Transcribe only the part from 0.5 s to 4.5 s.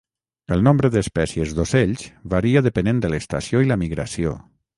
El nombre d"espècies d"ocells varia depenent de l"estació i la migració.